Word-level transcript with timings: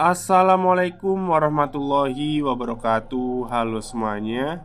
Assalamualaikum 0.00 1.20
warahmatullahi 1.36 2.40
wabarakatuh. 2.40 3.52
Halo 3.52 3.76
semuanya. 3.84 4.64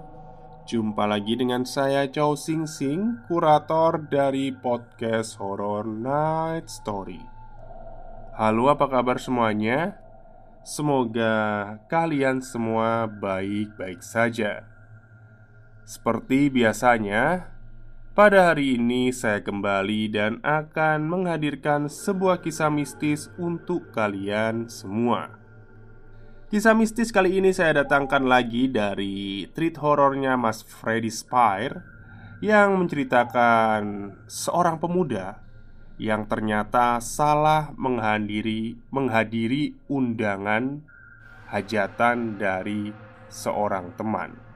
Jumpa 0.64 1.04
lagi 1.04 1.36
dengan 1.36 1.68
saya 1.68 2.08
Chow 2.08 2.40
Sing 2.40 2.64
Sing 2.64 3.20
Kurator 3.28 4.08
dari 4.08 4.56
podcast 4.56 5.36
Horror 5.36 5.84
Night 5.84 6.72
Story. 6.72 7.20
Halo 8.40 8.72
apa 8.72 8.88
kabar 8.88 9.20
semuanya? 9.20 10.00
Semoga 10.64 11.76
kalian 11.92 12.40
semua 12.40 13.04
baik-baik 13.12 14.00
saja. 14.00 14.64
Seperti 15.84 16.48
biasanya 16.48 17.52
pada 18.18 18.50
hari 18.50 18.82
ini 18.82 19.14
saya 19.14 19.46
kembali 19.46 20.10
dan 20.10 20.42
akan 20.42 21.06
menghadirkan 21.06 21.86
sebuah 21.86 22.42
kisah 22.42 22.74
mistis 22.74 23.30
untuk 23.38 23.94
kalian 23.94 24.66
semua. 24.74 25.38
Kisah 26.50 26.74
mistis 26.74 27.14
kali 27.14 27.38
ini 27.38 27.54
saya 27.54 27.86
datangkan 27.86 28.26
lagi 28.26 28.74
dari 28.74 29.46
treat 29.54 29.78
horornya 29.78 30.34
Mas 30.34 30.66
Freddy 30.66 31.14
Spire 31.14 31.86
yang 32.42 32.82
menceritakan 32.82 34.18
seorang 34.26 34.82
pemuda 34.82 35.38
yang 36.02 36.26
ternyata 36.26 36.98
salah 36.98 37.70
menghadiri 37.78 38.82
menghadiri 38.90 39.78
undangan 39.94 40.82
hajatan 41.54 42.42
dari 42.42 42.90
seorang 43.30 43.94
teman. 43.94 44.47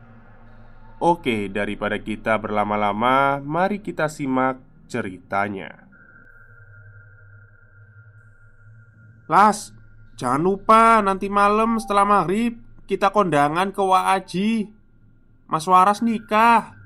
Oke, 1.01 1.49
daripada 1.49 1.97
kita 1.97 2.37
berlama-lama, 2.37 3.41
mari 3.41 3.81
kita 3.81 4.05
simak 4.05 4.61
ceritanya. 4.85 5.89
Las, 9.25 9.73
jangan 10.13 10.45
lupa 10.45 11.01
nanti 11.01 11.25
malam 11.25 11.81
setelah 11.81 12.05
maghrib 12.05 12.53
kita 12.85 13.09
kondangan 13.09 13.73
ke 13.73 13.81
Waaji. 13.81 14.51
Mas 15.49 15.65
Waras 15.65 16.05
nikah. 16.05 16.77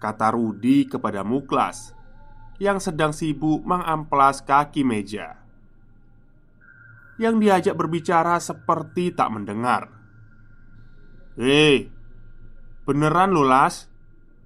Kata 0.00 0.32
Rudi 0.32 0.88
kepada 0.88 1.20
Muklas 1.20 1.92
yang 2.56 2.80
sedang 2.80 3.12
sibuk 3.12 3.60
mengamplas 3.60 4.40
kaki 4.40 4.88
meja. 4.88 5.36
Yang 7.20 7.34
diajak 7.44 7.74
berbicara 7.76 8.40
seperti 8.40 9.12
tak 9.12 9.28
mendengar. 9.36 9.92
Hei, 11.36 11.99
Beneran 12.90 13.30
loh 13.30 13.46
Las. 13.46 13.86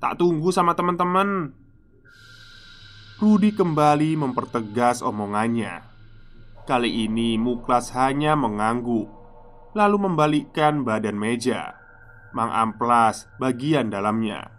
Tak 0.05 0.21
tunggu 0.21 0.53
sama 0.53 0.77
teman-teman. 0.77 1.56
Rudi 3.16 3.56
kembali 3.56 4.21
mempertegas 4.21 5.00
omongannya. 5.00 5.81
Kali 6.69 7.09
ini 7.09 7.41
Muklas 7.41 7.88
hanya 7.97 8.37
mengangguk 8.37 9.09
Lalu 9.72 9.97
membalikkan 9.97 10.84
badan 10.84 11.16
meja 11.16 11.72
Mengamplas 12.37 13.33
bagian 13.41 13.88
dalamnya. 13.88 14.53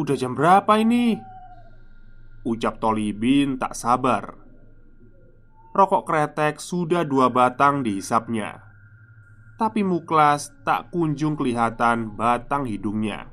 Udah 0.00 0.16
jam 0.16 0.32
berapa 0.32 0.80
ini? 0.80 1.20
Ucap 2.48 2.80
Tolibin 2.80 3.60
tak 3.60 3.76
sabar 3.76 4.45
Rokok 5.76 6.08
kretek 6.08 6.56
sudah 6.56 7.04
dua 7.04 7.28
batang 7.28 7.84
dihisapnya. 7.84 8.64
Tapi 9.60 9.84
Muklas 9.84 10.48
tak 10.64 10.88
kunjung 10.88 11.36
kelihatan 11.36 12.16
batang 12.16 12.64
hidungnya. 12.64 13.28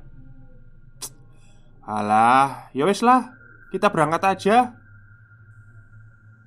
Alah, 1.88 2.68
ya 2.76 2.84
wes 2.84 3.00
lah, 3.00 3.32
kita 3.72 3.88
berangkat 3.88 4.22
aja. 4.28 4.76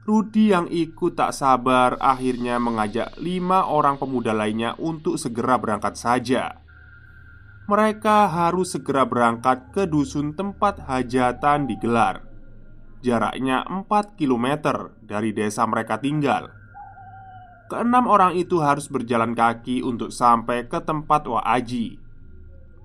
Rudi 0.05 0.53
yang 0.53 0.69
ikut 0.69 1.17
tak 1.17 1.33
sabar 1.33 1.97
akhirnya 1.97 2.61
mengajak 2.61 3.17
lima 3.17 3.65
orang 3.65 3.97
pemuda 3.97 4.37
lainnya 4.37 4.77
untuk 4.77 5.17
segera 5.17 5.57
berangkat 5.57 5.97
saja. 5.97 6.61
Mereka 7.65 8.29
harus 8.29 8.77
segera 8.77 9.01
berangkat 9.01 9.73
ke 9.73 9.89
dusun 9.89 10.37
tempat 10.37 10.77
hajatan 10.85 11.65
digelar 11.65 12.26
Jaraknya 12.97 13.61
4 13.61 14.17
km 14.17 14.47
dari 15.05 15.29
desa 15.29 15.61
mereka 15.69 16.01
tinggal. 16.01 16.49
Keenam 17.69 18.09
orang 18.09 18.33
itu 18.33 18.63
harus 18.63 18.89
berjalan 18.89 19.37
kaki 19.37 19.83
untuk 19.83 20.09
sampai 20.09 20.71
ke 20.71 20.79
tempat 20.79 21.27
Wa'aji 21.27 21.99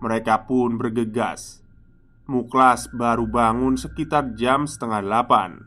Mereka 0.02 0.50
pun 0.50 0.74
bergegas. 0.74 1.62
Muklas 2.26 2.90
baru 2.90 3.24
bangun 3.30 3.78
sekitar 3.78 4.34
jam 4.34 4.66
setengah 4.66 5.00
delapan. 5.00 5.62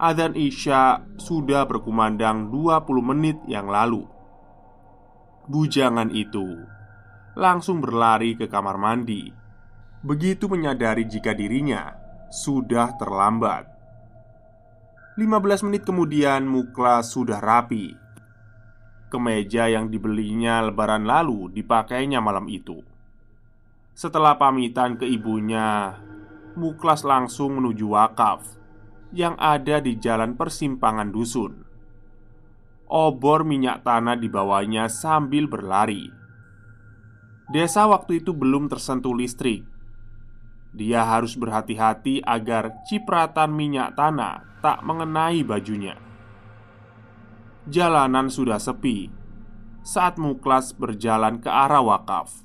Adzan 0.00 0.32
Isya 0.32 1.04
sudah 1.20 1.68
berkumandang 1.68 2.48
20 2.48 2.82
menit 3.04 3.38
yang 3.48 3.68
lalu. 3.68 4.04
Bujangan 5.46 6.08
itu 6.10 6.64
langsung 7.36 7.84
berlari 7.84 8.34
ke 8.34 8.48
kamar 8.48 8.80
mandi. 8.80 9.28
Begitu 10.00 10.48
menyadari 10.48 11.04
jika 11.04 11.36
dirinya 11.36 12.05
sudah 12.30 12.98
terlambat. 12.98 13.70
15 15.16 15.64
menit 15.64 15.82
kemudian 15.86 16.44
Muklas 16.44 17.14
sudah 17.14 17.40
rapi. 17.40 17.96
Kemeja 19.08 19.70
yang 19.70 19.88
dibelinya 19.88 20.60
lebaran 20.66 21.08
lalu 21.08 21.48
dipakainya 21.54 22.20
malam 22.20 22.50
itu. 22.52 22.84
Setelah 23.96 24.36
pamitan 24.36 25.00
ke 25.00 25.08
ibunya 25.08 25.96
Muklas 26.56 27.04
langsung 27.04 27.60
menuju 27.60 27.92
wakaf 27.92 28.44
Yang 29.12 29.34
ada 29.40 29.76
di 29.80 29.96
jalan 29.96 30.36
persimpangan 30.36 31.08
dusun. 31.08 31.64
Obor 32.92 33.48
minyak 33.48 33.88
tanah 33.88 34.20
dibawanya 34.20 34.92
sambil 34.92 35.48
berlari. 35.48 36.12
Desa 37.48 37.86
waktu 37.88 38.20
itu 38.20 38.36
belum 38.36 38.68
tersentuh 38.68 39.16
listrik 39.16 39.75
dia 40.76 41.08
harus 41.08 41.32
berhati-hati 41.40 42.20
agar 42.20 42.84
cipratan 42.84 43.56
minyak 43.56 43.96
tanah 43.96 44.60
tak 44.60 44.84
mengenai 44.84 45.40
bajunya. 45.40 45.96
Jalanan 47.64 48.28
sudah 48.28 48.60
sepi 48.60 49.08
saat 49.80 50.20
Muklas 50.20 50.76
berjalan 50.76 51.40
ke 51.40 51.48
arah 51.48 51.80
wakaf. 51.80 52.44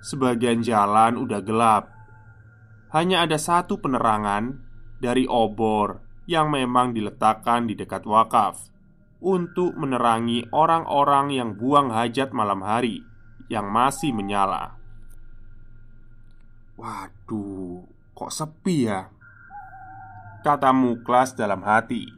Sebagian 0.00 0.64
jalan 0.64 1.20
udah 1.20 1.44
gelap. 1.44 1.92
Hanya 2.96 3.28
ada 3.28 3.36
satu 3.36 3.76
penerangan 3.76 4.56
dari 4.98 5.28
obor 5.28 6.00
yang 6.24 6.48
memang 6.48 6.96
diletakkan 6.96 7.68
di 7.68 7.76
dekat 7.76 8.08
wakaf 8.08 8.72
untuk 9.20 9.76
menerangi 9.76 10.48
orang-orang 10.50 11.36
yang 11.36 11.52
buang 11.54 11.92
hajat 11.92 12.32
malam 12.32 12.64
hari 12.64 13.04
yang 13.52 13.68
masih 13.68 14.16
menyala. 14.16 14.79
Waduh, 16.80 17.84
kok 18.16 18.32
sepi 18.32 18.88
ya? 18.88 19.04
Kata 20.40 20.72
Muklas 20.72 21.36
dalam 21.36 21.60
hati. 21.60 22.08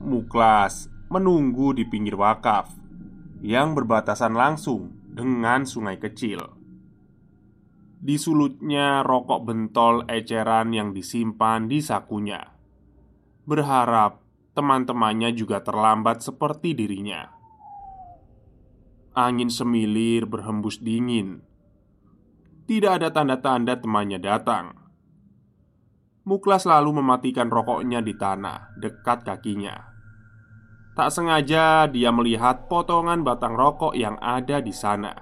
Muklas 0.00 0.88
menunggu 1.12 1.76
di 1.76 1.84
pinggir 1.84 2.16
wakaf 2.16 2.72
yang 3.44 3.76
berbatasan 3.76 4.32
langsung 4.32 4.96
dengan 5.12 5.68
sungai 5.68 6.00
kecil. 6.00 6.40
Di 8.00 8.16
sulutnya 8.16 9.04
rokok 9.04 9.44
bentol 9.44 10.08
eceran 10.08 10.72
yang 10.72 10.96
disimpan 10.96 11.68
di 11.68 11.84
sakunya. 11.84 12.40
Berharap 13.44 14.24
teman-temannya 14.56 15.36
juga 15.36 15.60
terlambat 15.60 16.24
seperti 16.24 16.72
dirinya. 16.72 17.28
Angin 19.12 19.52
semilir 19.52 20.24
berhembus 20.24 20.80
dingin 20.80 21.44
tidak 22.66 22.98
ada 23.02 23.08
tanda-tanda 23.14 23.78
temannya 23.78 24.18
datang. 24.18 24.74
Muklas 26.26 26.66
lalu 26.66 26.98
mematikan 26.98 27.46
rokoknya 27.46 28.02
di 28.02 28.18
tanah 28.18 28.74
dekat 28.74 29.22
kakinya. 29.22 29.94
Tak 30.98 31.14
sengaja 31.14 31.86
dia 31.86 32.10
melihat 32.10 32.66
potongan 32.66 33.22
batang 33.22 33.54
rokok 33.54 33.94
yang 33.94 34.18
ada 34.18 34.58
di 34.58 34.74
sana. 34.74 35.14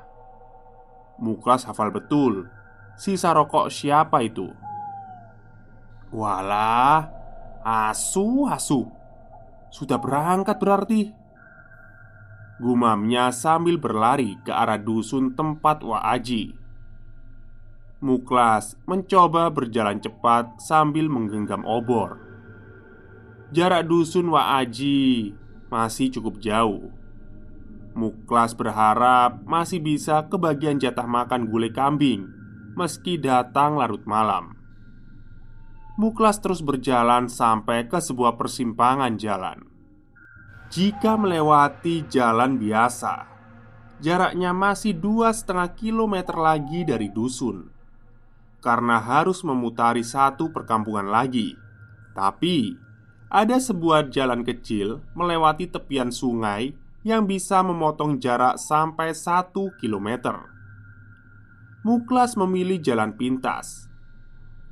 Muklas 1.21 1.69
hafal 1.69 1.93
betul 1.93 2.49
sisa 2.97 3.37
rokok 3.37 3.69
siapa 3.69 4.25
itu. 4.25 4.49
Walah, 6.15 7.11
asu, 7.61 8.49
asu, 8.49 8.89
sudah 9.69 9.99
berangkat 9.99 10.57
berarti. 10.57 11.03
Gumamnya 12.63 13.35
sambil 13.35 13.83
berlari 13.83 14.39
ke 14.47 14.55
arah 14.55 14.79
dusun 14.79 15.35
tempat 15.35 15.83
Wa 15.83 16.07
Aji. 16.15 16.64
Muklas 18.05 18.77
mencoba 18.85 19.49
berjalan 19.49 19.97
cepat 19.97 20.61
sambil 20.61 21.09
menggenggam 21.09 21.65
obor. 21.65 22.21
Jarak 23.49 23.89
dusun 23.89 24.29
Wa 24.29 24.61
Aji 24.61 25.33
masih 25.73 26.13
cukup 26.13 26.37
jauh. 26.37 26.93
Muklas 27.97 28.53
berharap 28.53 29.41
masih 29.49 29.81
bisa 29.81 30.21
kebagian 30.29 30.77
jatah 30.77 31.09
makan 31.09 31.49
gulai 31.49 31.73
kambing 31.73 32.29
meski 32.77 33.17
datang 33.17 33.81
larut 33.81 34.05
malam. 34.05 34.53
Muklas 35.97 36.45
terus 36.45 36.61
berjalan 36.61 37.33
sampai 37.33 37.89
ke 37.89 38.05
sebuah 38.05 38.37
persimpangan 38.37 39.17
jalan. 39.17 39.65
Jika 40.69 41.17
melewati 41.17 42.05
jalan 42.13 42.61
biasa, 42.61 43.33
jaraknya 44.05 44.53
masih 44.53 44.93
dua 44.93 45.33
setengah 45.33 45.73
kilometer 45.73 46.37
lagi 46.37 46.85
dari 46.85 47.09
dusun 47.09 47.74
karena 48.65 48.97
harus 48.97 49.45
memutari 49.45 50.01
satu 50.01 50.49
perkampungan 50.49 51.13
lagi. 51.13 51.53
Tapi 52.17 52.73
ada 53.29 53.61
sebuah 53.61 54.09
jalan 54.09 54.41
kecil 54.41 55.05
melewati 55.13 55.69
tepian 55.69 56.09
sungai 56.09 56.73
yang 57.05 57.29
bisa 57.29 57.61
memotong 57.61 58.17
jarak 58.17 58.57
sampai 58.57 59.13
satu 59.13 59.69
kilometer. 59.77 60.49
Muklas 61.85 62.41
memilih 62.41 62.81
jalan 62.81 63.13
pintas. 63.13 63.93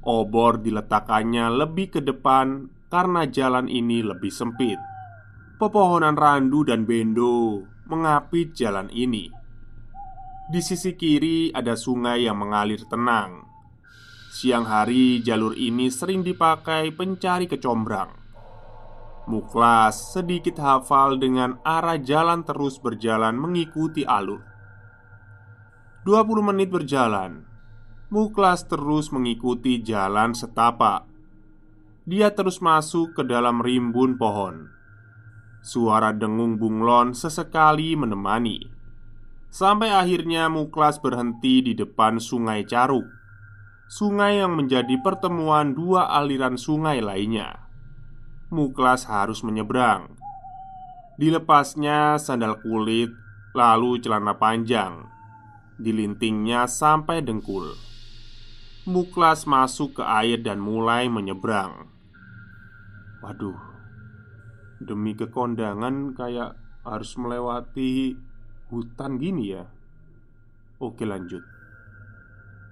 Obor 0.01 0.57
diletakkannya 0.65 1.53
lebih 1.53 1.93
ke 1.93 2.01
depan 2.01 2.73
karena 2.89 3.29
jalan 3.29 3.69
ini 3.69 4.01
lebih 4.01 4.33
sempit. 4.33 4.81
Pepohonan 5.61 6.17
randu 6.17 6.65
dan 6.65 6.89
bendo 6.89 7.69
mengapit 7.85 8.57
jalan 8.57 8.89
ini. 8.89 9.29
Di 10.49 10.65
sisi 10.65 10.97
kiri 10.97 11.53
ada 11.53 11.77
sungai 11.77 12.25
yang 12.25 12.41
mengalir 12.41 12.83
tenang 12.89 13.52
Siang 14.43 14.67
hari 14.67 15.23
jalur 15.23 15.55
ini 15.55 15.87
sering 15.87 16.27
dipakai 16.27 16.91
pencari 16.91 17.47
kecombrang. 17.47 18.11
Muklas 19.31 20.19
sedikit 20.19 20.59
hafal 20.59 21.15
dengan 21.23 21.63
arah 21.63 21.95
jalan 22.03 22.43
terus 22.43 22.83
berjalan 22.83 23.39
mengikuti 23.39 24.03
alur. 24.03 24.43
20 26.03 26.43
menit 26.43 26.75
berjalan 26.75 27.47
Muklas 28.11 28.67
terus 28.67 29.15
mengikuti 29.15 29.79
jalan 29.79 30.35
setapak. 30.35 31.07
Dia 32.03 32.35
terus 32.35 32.59
masuk 32.59 33.15
ke 33.15 33.23
dalam 33.23 33.63
rimbun 33.63 34.19
pohon. 34.19 34.67
Suara 35.63 36.11
dengung 36.11 36.59
bunglon 36.59 37.15
sesekali 37.15 37.95
menemani. 37.95 38.59
Sampai 39.55 39.95
akhirnya 39.95 40.51
Muklas 40.51 40.99
berhenti 40.99 41.63
di 41.63 41.79
depan 41.79 42.19
sungai 42.19 42.67
Caruk 42.67 43.22
sungai 43.89 44.43
yang 44.43 44.55
menjadi 44.59 44.99
pertemuan 45.01 45.73
dua 45.73 46.11
aliran 46.13 46.59
sungai 46.59 47.01
lainnya. 47.01 47.69
Muklas 48.53 49.09
harus 49.09 49.41
menyeberang. 49.41 50.19
Dilepasnya 51.17 52.21
sandal 52.21 52.61
kulit, 52.61 53.09
lalu 53.57 54.01
celana 54.01 54.37
panjang. 54.37 55.09
Dilintingnya 55.81 56.69
sampai 56.69 57.25
dengkul. 57.25 57.73
Muklas 58.89 59.47
masuk 59.47 60.01
ke 60.01 60.05
air 60.05 60.43
dan 60.43 60.59
mulai 60.59 61.07
menyeberang. 61.07 61.87
Waduh, 63.23 63.61
demi 64.83 65.15
kekondangan 65.15 66.19
kayak 66.19 66.59
harus 66.83 67.15
melewati 67.15 68.19
hutan 68.73 69.23
gini 69.23 69.55
ya. 69.55 69.65
Oke, 70.83 71.07
lanjut. 71.07 71.52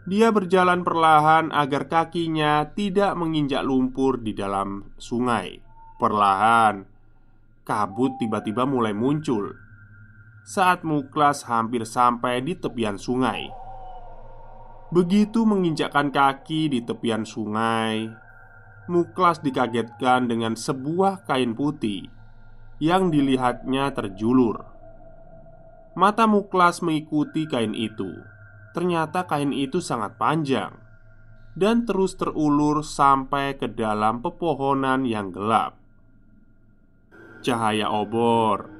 Dia 0.08 0.32
berjalan 0.32 0.80
perlahan 0.80 1.52
agar 1.52 1.84
kakinya 1.84 2.72
tidak 2.72 3.12
menginjak 3.20 3.60
lumpur 3.60 4.16
di 4.16 4.32
dalam 4.32 4.96
sungai. 4.96 5.60
Perlahan, 6.00 6.88
kabut 7.68 8.16
tiba-tiba 8.16 8.64
mulai 8.64 8.96
muncul 8.96 9.52
saat 10.40 10.82
Muklas 10.82 11.44
hampir 11.44 11.84
sampai 11.84 12.40
di 12.40 12.56
tepian 12.56 12.96
sungai. 12.96 13.52
Begitu 14.90 15.46
menginjakkan 15.46 16.10
kaki 16.10 16.72
di 16.72 16.80
tepian 16.82 17.22
sungai, 17.22 18.10
Muklas 18.90 19.38
dikagetkan 19.38 20.26
dengan 20.26 20.58
sebuah 20.58 21.22
kain 21.28 21.54
putih 21.54 22.10
yang 22.82 23.12
dilihatnya 23.12 23.94
terjulur. 23.94 24.66
Mata 25.94 26.26
Muklas 26.26 26.82
mengikuti 26.82 27.46
kain 27.46 27.76
itu 27.76 28.10
Ternyata 28.70 29.26
kain 29.26 29.50
itu 29.50 29.82
sangat 29.82 30.14
panjang 30.14 30.90
dan 31.58 31.82
terus 31.84 32.14
terulur 32.14 32.86
sampai 32.86 33.58
ke 33.58 33.66
dalam 33.66 34.22
pepohonan 34.22 35.02
yang 35.02 35.34
gelap. 35.34 35.74
Cahaya 37.42 37.90
obor 37.90 38.70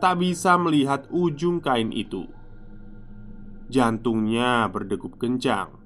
tak 0.00 0.16
bisa 0.16 0.56
melihat 0.56 1.04
ujung 1.12 1.60
kain 1.60 1.92
itu. 1.92 2.24
Jantungnya 3.68 4.66
berdegup 4.72 5.20
kencang. 5.20 5.76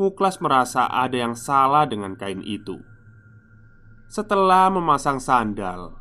Muklas 0.00 0.40
merasa 0.40 0.88
ada 0.88 1.14
yang 1.14 1.36
salah 1.36 1.84
dengan 1.84 2.16
kain 2.16 2.40
itu. 2.40 2.80
Setelah 4.08 4.72
memasang 4.72 5.20
sandal, 5.20 6.00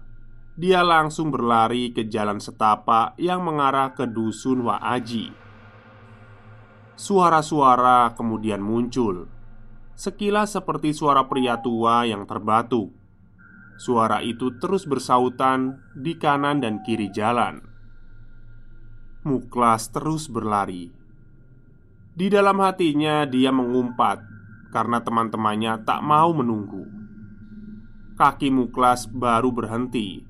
dia 0.56 0.82
langsung 0.82 1.30
berlari 1.30 1.92
ke 1.92 2.08
jalan 2.08 2.40
setapak 2.40 3.20
yang 3.20 3.44
mengarah 3.44 3.92
ke 3.92 4.08
dusun 4.08 4.64
Waaji. 4.64 5.47
Suara-suara 6.98 8.18
kemudian 8.18 8.58
muncul. 8.58 9.30
Sekilas 9.94 10.58
seperti 10.58 10.98
suara 10.98 11.30
pria 11.30 11.62
tua 11.62 12.10
yang 12.10 12.26
terbatu. 12.26 12.90
Suara 13.78 14.26
itu 14.26 14.58
terus 14.58 14.90
bersautan 14.90 15.78
di 15.94 16.18
kanan 16.18 16.58
dan 16.58 16.82
kiri 16.82 17.14
jalan. 17.14 17.62
Muklas 19.22 19.94
terus 19.94 20.26
berlari. 20.26 20.90
Di 22.18 22.34
dalam 22.34 22.58
hatinya 22.66 23.30
dia 23.30 23.54
mengumpat 23.54 24.26
Karena 24.74 24.98
teman-temannya 24.98 25.86
tak 25.86 26.02
mau 26.02 26.34
menunggu. 26.34 26.82
Kaki 28.18 28.50
Muklas 28.50 29.06
baru 29.06 29.54
berhenti 29.54 30.26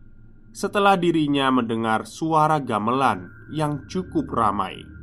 Setelah 0.51 0.99
dirinya 0.99 1.47
mendengar 1.47 2.03
suara 2.03 2.59
gamelan 2.59 3.31
yang 3.55 3.87
cukup 3.87 4.27
ramai 4.27 4.96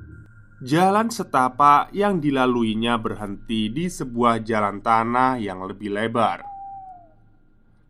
Jalan 0.62 1.10
setapak 1.10 1.90
yang 1.90 2.22
dilaluinya 2.22 2.94
berhenti 2.94 3.66
di 3.72 3.90
sebuah 3.90 4.38
jalan 4.46 4.78
tanah 4.78 5.42
yang 5.42 5.66
lebih 5.66 5.90
lebar 5.90 6.54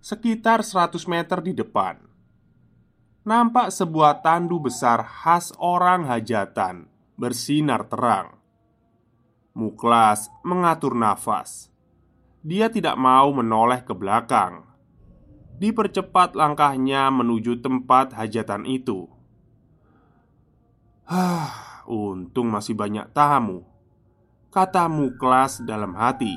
Sekitar 0.04 0.60
100 0.60 1.00
meter 1.08 1.40
di 1.40 1.56
depan. 1.56 1.96
Nampak 3.24 3.72
sebuah 3.72 4.20
tandu 4.20 4.60
besar 4.60 5.00
khas 5.00 5.48
orang 5.56 6.04
hajatan 6.04 6.92
Bersinar 7.16 7.88
terang. 7.88 8.36
Muklas 9.56 10.28
mengatur 10.44 10.92
nafas. 10.92 11.72
Dia 12.44 12.68
tidak 12.68 13.00
mau 13.00 13.32
menoleh 13.32 13.80
ke 13.80 13.96
belakang. 13.96 14.68
Dipercepat 15.56 16.36
langkahnya 16.36 17.08
menuju 17.08 17.64
tempat 17.64 18.12
hajatan 18.12 18.68
itu. 18.68 19.08
Hah, 21.08 21.48
untung 21.88 22.50
masih 22.50 22.76
banyak 22.76 23.10
tamu 23.12 23.64
Kata 24.54 24.86
Muklas 24.86 25.62
dalam 25.66 25.98
hati 25.98 26.36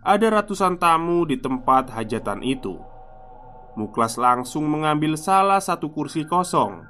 Ada 0.00 0.40
ratusan 0.40 0.80
tamu 0.80 1.28
di 1.28 1.36
tempat 1.36 1.92
hajatan 1.92 2.40
itu 2.40 2.90
Muklas 3.78 4.18
langsung 4.18 4.66
mengambil 4.66 5.14
salah 5.14 5.62
satu 5.62 5.94
kursi 5.94 6.26
kosong. 6.26 6.82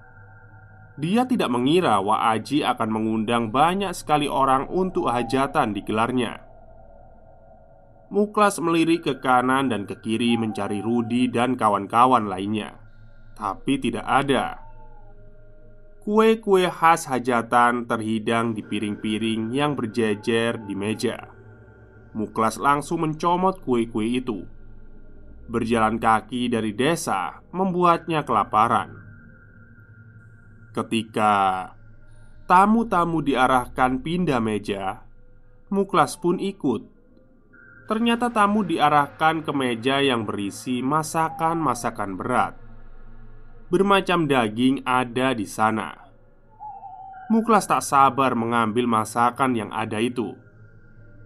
Dia 1.01 1.25
tidak 1.29 1.53
mengira 1.53 2.01
Wa 2.01 2.33
Aji 2.33 2.65
akan 2.65 2.89
mengundang 2.89 3.53
banyak 3.53 3.93
sekali 3.93 4.29
orang 4.29 4.69
untuk 4.69 5.09
hajatan 5.09 5.77
digelarnya. 5.77 6.45
Muklas 8.11 8.59
melirik 8.59 9.07
ke 9.07 9.23
kanan 9.23 9.71
dan 9.71 9.87
ke 9.87 10.03
kiri 10.03 10.35
mencari 10.35 10.83
Rudi 10.83 11.31
dan 11.31 11.55
kawan-kawan 11.55 12.27
lainnya, 12.27 12.75
tapi 13.39 13.79
tidak 13.79 14.03
ada. 14.03 14.59
Kue-kue 16.01 16.65
khas 16.73 17.05
hajatan 17.07 17.85
terhidang 17.85 18.57
di 18.57 18.65
piring-piring 18.65 19.53
yang 19.53 19.77
berjejer 19.77 20.57
di 20.65 20.73
meja. 20.73 21.29
Muklas 22.17 22.57
langsung 22.57 23.07
mencomot 23.07 23.63
kue-kue 23.63 24.19
itu 24.19 24.43
Berjalan 25.51 25.99
kaki 25.99 26.47
dari 26.47 26.71
desa 26.75 27.43
membuatnya 27.51 28.23
kelaparan. 28.23 28.95
Ketika 30.71 31.67
tamu-tamu 32.47 33.19
diarahkan 33.19 33.99
pindah 33.99 34.39
meja, 34.39 35.11
Muklas 35.71 36.19
pun 36.19 36.43
ikut. 36.43 36.83
Ternyata 37.87 38.35
tamu 38.35 38.67
diarahkan 38.67 39.47
ke 39.47 39.55
meja 39.55 40.03
yang 40.03 40.27
berisi 40.27 40.83
masakan-masakan 40.83 42.19
berat. 42.19 42.70
Bermacam 43.71 44.27
daging 44.27 44.83
ada 44.83 45.31
di 45.31 45.47
sana. 45.47 45.95
Muklas 47.31 47.71
tak 47.71 47.87
sabar 47.87 48.35
mengambil 48.35 48.91
masakan 48.91 49.55
yang 49.55 49.71
ada 49.71 50.03
itu. 50.03 50.35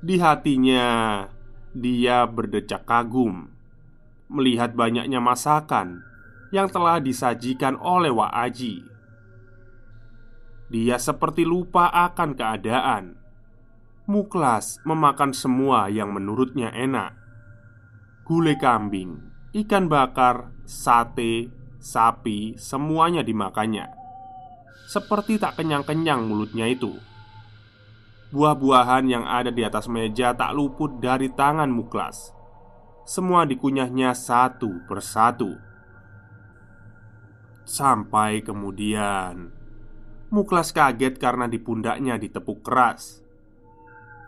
Di 0.04 0.20
hatinya, 0.20 1.24
dia 1.72 2.28
berdecak 2.28 2.84
kagum 2.84 3.48
melihat 4.28 4.76
banyaknya 4.76 5.24
masakan 5.24 6.04
yang 6.52 6.68
telah 6.68 7.00
disajikan 7.00 7.80
oleh 7.80 8.12
Wak 8.12 8.32
Aji. 8.32 8.84
Dia 10.68 11.00
seperti 11.00 11.48
lupa 11.48 11.88
akan 11.88 12.36
keadaan. 12.36 13.04
Muklas 14.04 14.84
memakan 14.84 15.32
semua 15.32 15.88
yang 15.88 16.12
menurutnya 16.12 16.68
enak. 16.76 17.16
Gulai 18.28 18.60
kambing, 18.60 19.32
ikan 19.56 19.88
bakar, 19.88 20.52
sate, 20.68 21.48
sapi, 21.84 22.56
semuanya 22.56 23.20
dimakannya. 23.20 23.92
Seperti 24.88 25.36
tak 25.36 25.60
kenyang-kenyang 25.60 26.24
mulutnya 26.24 26.64
itu. 26.64 26.96
Buah-buahan 28.32 29.04
yang 29.04 29.28
ada 29.28 29.52
di 29.52 29.60
atas 29.60 29.84
meja 29.92 30.32
tak 30.32 30.56
luput 30.56 30.96
dari 31.04 31.28
tangan 31.28 31.68
Muklas 31.68 32.34
semua 33.04 33.44
dikunyahnya 33.44 34.16
satu 34.16 34.80
persatu. 34.88 35.52
Sampai 37.68 38.40
kemudian 38.40 39.52
Muklas 40.32 40.72
kaget 40.72 41.20
karena 41.20 41.46
di 41.46 41.60
pundaknya 41.60 42.16
ditepuk 42.16 42.64
keras. 42.64 43.22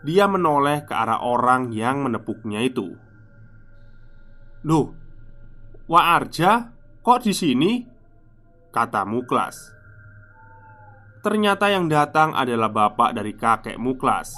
Dia 0.05 0.29
menoleh 0.29 0.85
ke 0.85 0.93
arah 0.93 1.25
orang 1.25 1.73
yang 1.73 2.05
menepuknya 2.05 2.63
itu. 2.63 2.95
Duh, 4.61 4.93
Wa 5.89 6.15
Arja, 6.15 6.76
kok 7.07 7.23
di 7.23 7.31
sini? 7.31 7.71
Kata 8.67 9.07
Muklas 9.07 9.71
Ternyata 11.23 11.71
yang 11.71 11.87
datang 11.87 12.35
adalah 12.35 12.67
bapak 12.67 13.15
dari 13.15 13.31
kakek 13.31 13.79
Muklas 13.79 14.35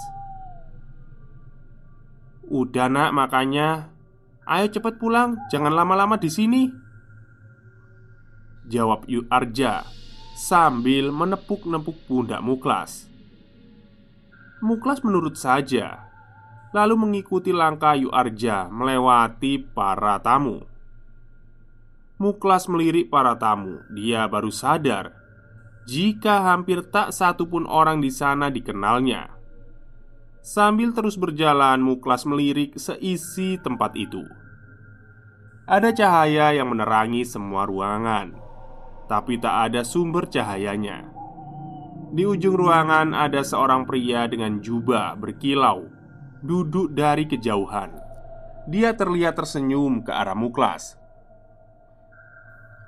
Udah 2.45 2.85
nak 2.85 3.17
makanya 3.17 3.89
Ayo 4.49 4.69
cepat 4.69 4.97
pulang, 4.97 5.37
jangan 5.53 5.69
lama-lama 5.69 6.17
di 6.17 6.25
sini. 6.25 6.73
Jawab 8.65 9.05
Yu 9.05 9.21
Arja 9.29 9.85
sambil 10.33 11.13
menepuk-nepuk 11.13 11.93
pundak 12.09 12.41
Muklas. 12.41 13.05
Muklas 14.65 15.05
menurut 15.05 15.37
saja, 15.37 16.09
lalu 16.73 16.97
mengikuti 16.97 17.53
langkah 17.53 17.93
Yu 17.93 18.09
Arja 18.09 18.73
melewati 18.73 19.61
para 19.61 20.17
tamu. 20.17 20.65
Muklas 22.19 22.67
melirik 22.67 23.07
para 23.07 23.39
tamu. 23.39 23.79
Dia 23.95 24.27
baru 24.27 24.51
sadar 24.51 25.19
jika 25.89 26.45
hampir 26.53 26.85
tak 26.85 27.09
satu 27.09 27.49
pun 27.49 27.65
orang 27.65 27.97
di 27.97 28.13
sana 28.13 28.53
dikenalnya. 28.53 29.33
Sambil 30.45 30.93
terus 30.93 31.17
berjalan, 31.17 31.81
Muklas 31.81 32.29
melirik 32.29 32.77
seisi 32.77 33.57
tempat 33.57 33.97
itu. 33.97 34.21
Ada 35.65 35.89
cahaya 35.89 36.53
yang 36.53 36.69
menerangi 36.69 37.25
semua 37.25 37.65
ruangan, 37.65 38.37
tapi 39.09 39.41
tak 39.41 39.73
ada 39.73 39.81
sumber 39.81 40.29
cahayanya. 40.29 41.09
Di 42.13 42.27
ujung 42.27 42.53
ruangan 42.53 43.17
ada 43.17 43.41
seorang 43.41 43.89
pria 43.89 44.29
dengan 44.29 44.61
jubah 44.61 45.17
berkilau, 45.17 45.89
duduk 46.45 46.93
dari 46.93 47.25
kejauhan. 47.25 47.97
Dia 48.69 48.93
terlihat 48.93 49.39
tersenyum 49.41 50.05
ke 50.05 50.13
arah 50.13 50.37
Muklas. 50.37 50.98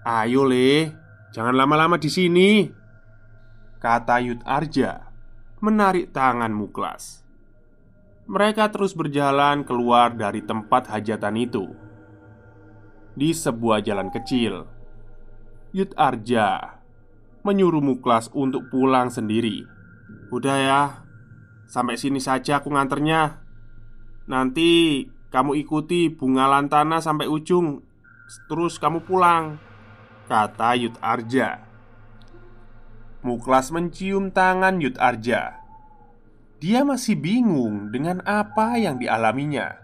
"Ayo, 0.01 0.47
Le, 0.47 0.93
jangan 1.33 1.53
lama-lama 1.53 2.01
di 2.01 2.09
sini," 2.09 2.65
kata 3.81 4.21
Yud 4.21 4.45
Arja, 4.45 5.09
menarik 5.61 6.13
tangan 6.13 6.53
Muklas. 6.53 7.21
Mereka 8.31 8.69
terus 8.71 8.93
berjalan 8.93 9.65
keluar 9.65 10.13
dari 10.13 10.45
tempat 10.45 10.87
hajatan 10.87 11.35
itu. 11.35 11.65
Di 13.11 13.35
sebuah 13.35 13.83
jalan 13.83 14.07
kecil 14.07 14.63
Yud 15.75 15.91
Arja 15.99 16.79
Menyuruh 17.43 17.83
Muklas 17.83 18.31
untuk 18.31 18.71
pulang 18.71 19.11
sendiri. 19.11 19.67
Udah 20.31 20.57
ya 20.61 20.81
Sampai 21.67 21.99
sini 21.99 22.19
saja 22.23 22.59
aku 22.59 22.71
nganternya. 22.71 23.43
Nanti 24.31 25.03
kamu 25.31 25.59
ikuti 25.59 26.11
bunga 26.11 26.47
lantana 26.47 27.03
sampai 27.03 27.27
ujung 27.27 27.83
Terus 28.47 28.79
kamu 28.79 29.03
pulang 29.03 29.59
Kata 30.31 30.79
Yud 30.79 30.95
Arja 31.03 31.59
Muklas 33.19 33.67
mencium 33.75 34.31
tangan 34.31 34.79
Yud 34.79 34.95
Arja 34.95 35.59
dia 36.61 36.85
masih 36.85 37.17
bingung 37.17 37.89
dengan 37.89 38.21
apa 38.21 38.77
yang 38.77 39.01
dialaminya. 39.01 39.81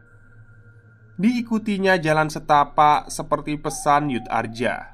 Diikutinya 1.18 1.98
jalan 1.98 2.30
setapak 2.30 3.10
seperti 3.10 3.58
pesan 3.58 4.14
Yud 4.14 4.30
Arja. 4.30 4.94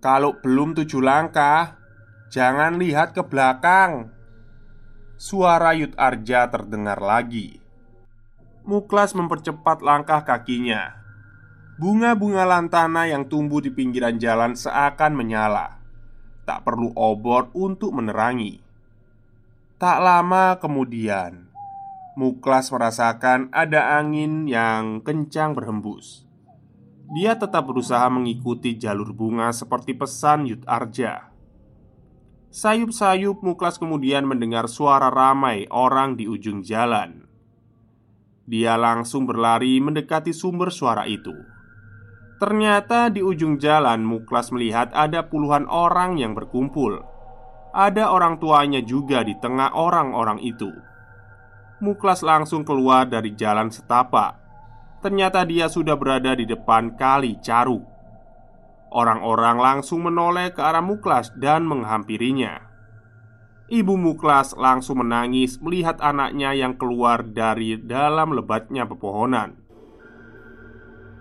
Kalau 0.00 0.40
belum 0.40 0.72
tujuh 0.72 1.04
langkah, 1.04 1.76
jangan 2.32 2.80
lihat 2.80 3.12
ke 3.12 3.20
belakang. 3.20 4.08
Suara 5.20 5.76
Yud 5.76 5.92
Arja 6.00 6.48
terdengar 6.48 7.04
lagi. 7.04 7.60
Muklas 8.64 9.12
mempercepat 9.12 9.84
langkah 9.84 10.24
kakinya. 10.24 10.99
Bunga-bunga 11.80 12.44
lantana 12.44 13.08
yang 13.08 13.24
tumbuh 13.24 13.64
di 13.64 13.72
pinggiran 13.72 14.20
jalan 14.20 14.52
seakan 14.52 15.16
menyala. 15.16 15.80
Tak 16.44 16.60
perlu 16.68 16.92
obor 16.92 17.48
untuk 17.56 17.96
menerangi. 17.96 18.60
Tak 19.80 19.96
lama 20.04 20.60
kemudian, 20.60 21.48
Muklas 22.20 22.68
merasakan 22.68 23.48
ada 23.48 23.96
angin 23.96 24.44
yang 24.44 25.00
kencang 25.00 25.56
berhembus. 25.56 26.28
Dia 27.16 27.40
tetap 27.40 27.72
berusaha 27.72 28.04
mengikuti 28.12 28.76
jalur 28.76 29.16
bunga 29.16 29.48
seperti 29.48 29.96
pesan 29.96 30.52
Yud 30.52 30.68
Arja. 30.68 31.32
Sayup-sayup 32.52 33.40
Muklas 33.40 33.80
kemudian 33.80 34.28
mendengar 34.28 34.68
suara 34.68 35.08
ramai 35.08 35.64
orang 35.72 36.12
di 36.12 36.28
ujung 36.28 36.60
jalan. 36.60 37.24
Dia 38.44 38.76
langsung 38.76 39.24
berlari 39.24 39.80
mendekati 39.80 40.36
sumber 40.36 40.68
suara 40.68 41.08
itu. 41.08 41.49
Ternyata 42.40 43.12
di 43.12 43.20
ujung 43.20 43.60
jalan 43.60 44.00
Muklas 44.00 44.48
melihat 44.48 44.88
ada 44.96 45.28
puluhan 45.28 45.68
orang 45.68 46.16
yang 46.16 46.32
berkumpul 46.32 47.04
Ada 47.76 48.08
orang 48.08 48.40
tuanya 48.40 48.80
juga 48.80 49.20
di 49.20 49.36
tengah 49.36 49.76
orang-orang 49.76 50.40
itu. 50.40 50.72
Muklas 51.84 52.24
langsung 52.24 52.64
keluar 52.64 53.04
dari 53.04 53.36
jalan 53.36 53.68
setapak. 53.68 54.40
Ternyata 55.04 55.44
dia 55.44 55.68
sudah 55.68 56.00
berada 56.00 56.32
di 56.32 56.48
depan 56.48 56.96
kali 56.96 57.36
Caruk. 57.44 57.84
Orang-orang 58.88 59.60
langsung 59.60 60.08
menoleh 60.08 60.50
ke 60.56 60.64
arah 60.64 60.82
Muklas 60.82 61.36
dan 61.36 61.68
menghampirinya. 61.68 62.56
Ibu 63.68 63.94
Muklas 64.00 64.56
langsung 64.56 65.04
menangis 65.04 65.60
melihat 65.60 66.00
anaknya 66.02 66.56
yang 66.56 66.74
keluar 66.74 67.22
dari 67.22 67.78
dalam 67.78 68.34
lebatnya 68.34 68.88
pepohonan. 68.88 69.60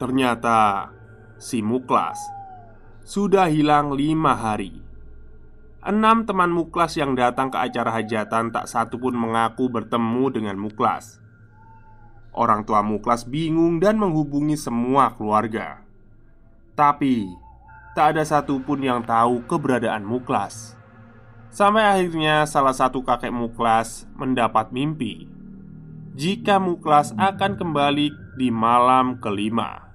Ternyata 0.02 0.90
si 1.40 1.64
Muklas 1.64 2.20
sudah 3.10 3.50
hilang 3.50 3.96
lima 3.96 4.38
hari. 4.38 4.86
Enam 5.82 6.28
teman 6.28 6.54
Muklas 6.54 6.94
yang 6.94 7.18
datang 7.18 7.50
ke 7.50 7.58
acara 7.58 7.90
hajatan 7.90 8.54
tak 8.54 8.70
satu 8.70 9.02
pun 9.02 9.18
mengaku 9.18 9.66
bertemu 9.72 10.30
dengan 10.30 10.60
Muklas. 10.62 11.18
Orang 12.36 12.68
tua 12.68 12.86
Muklas 12.86 13.26
bingung 13.26 13.82
dan 13.82 13.98
menghubungi 13.98 14.54
semua 14.54 15.16
keluarga. 15.18 15.82
Tapi 16.78 17.26
tak 17.98 18.14
ada 18.14 18.24
satupun 18.28 18.86
yang 18.86 19.02
tahu 19.02 19.42
keberadaan 19.50 20.06
Muklas. 20.06 20.78
Sampai 21.50 21.82
akhirnya 21.82 22.46
salah 22.46 22.78
satu 22.78 23.02
kakek 23.02 23.34
Muklas 23.34 24.06
mendapat 24.14 24.70
mimpi 24.70 25.26
jika 26.14 26.62
Muklas 26.62 27.16
akan 27.18 27.58
kembali 27.58 28.38
di 28.38 28.54
malam 28.54 29.18
kelima. 29.18 29.89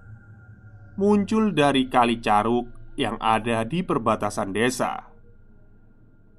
Muncul 0.94 1.50
dari 1.54 1.90
kali 1.90 2.22
caruk 2.22 2.94
yang 2.94 3.18
ada 3.18 3.66
di 3.66 3.82
perbatasan 3.82 4.54
desa 4.54 5.14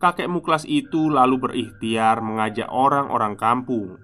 kakek 0.06 0.30
muklas 0.30 0.70
itu 0.70 1.10
lalu 1.10 1.42
berikhtiar 1.42 2.22
mengajak 2.22 2.70
orang-orang 2.70 3.34
kampung. 3.40 3.98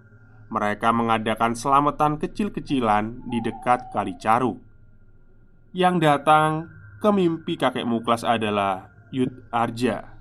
Mereka 0.52 0.92
mengadakan 0.92 1.56
selamatan 1.56 2.20
kecil-kecilan 2.20 3.24
di 3.30 3.40
dekat 3.40 3.94
Kali 3.94 4.20
Caruk. 4.20 4.60
Yang 5.72 5.96
datang 6.04 6.68
ke 7.00 7.08
mimpi 7.14 7.56
kakek 7.56 7.88
Muklas 7.88 8.28
adalah 8.28 8.92
Yud 9.16 9.48
Arja, 9.48 10.12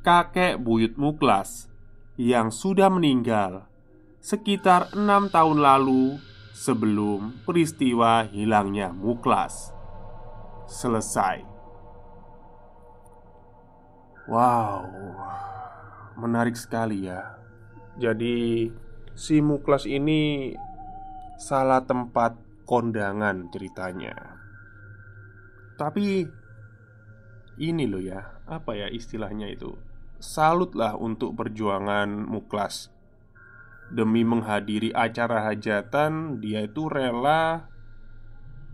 kakek 0.00 0.56
buyut 0.56 0.96
Muklas 0.96 1.68
yang 2.16 2.48
sudah 2.48 2.88
meninggal 2.88 3.68
sekitar 4.24 4.88
enam 4.96 5.28
tahun 5.28 5.60
lalu 5.60 6.16
sebelum 6.56 7.44
peristiwa 7.44 8.24
hilangnya 8.24 8.88
Muklas. 8.88 9.76
Selesai. 10.64 11.44
Wow, 14.26 14.88
menarik 16.16 16.56
sekali 16.56 17.06
ya. 17.06 17.36
Jadi, 18.00 18.66
si 19.12 19.38
Muklas 19.44 19.84
ini 19.84 20.56
salah 21.36 21.84
tempat 21.84 22.34
kondangan 22.66 23.52
ceritanya. 23.52 24.16
Tapi 25.76 26.24
ini 27.60 27.84
loh 27.84 28.02
ya, 28.02 28.42
apa 28.48 28.74
ya 28.74 28.88
istilahnya 28.88 29.52
itu? 29.52 29.76
Salutlah 30.18 30.96
untuk 30.96 31.36
perjuangan 31.36 32.08
Muklas. 32.08 32.95
Demi 33.86 34.26
menghadiri 34.26 34.90
acara 34.90 35.46
hajatan, 35.46 36.42
dia 36.42 36.66
itu 36.66 36.90
rela 36.90 37.70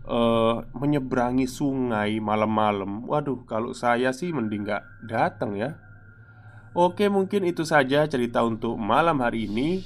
uh, 0.09 0.65
menyeberangi 0.73 1.45
sungai 1.45 2.17
malam-malam. 2.17 3.05
Waduh, 3.05 3.45
kalau 3.45 3.77
saya 3.77 4.09
sih 4.09 4.33
mending 4.33 4.65
gak 4.65 4.83
datang 5.05 5.53
ya. 5.53 5.77
Oke, 6.73 7.05
mungkin 7.13 7.45
itu 7.45 7.61
saja 7.61 8.09
cerita 8.09 8.41
untuk 8.41 8.73
malam 8.81 9.21
hari 9.21 9.45
ini. 9.45 9.85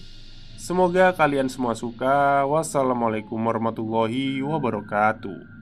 Semoga 0.56 1.12
kalian 1.12 1.52
semua 1.52 1.76
suka. 1.76 2.48
Wassalamualaikum 2.48 3.36
warahmatullahi 3.36 4.40
wabarakatuh. 4.40 5.57